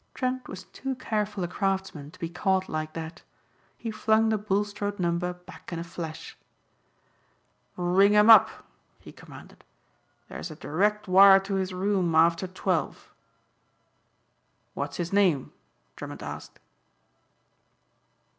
[0.15, 3.21] Trent was too careful a craftsman to be caught like that.
[3.77, 6.35] He flung the Bulstrode number back in a flash.
[7.77, 8.49] "Ring him up,"
[8.99, 9.63] he commanded,
[10.27, 13.13] "there's a direct wire to his room after twelve."
[14.73, 15.53] "What's his name?"
[15.95, 16.57] Drummond asked.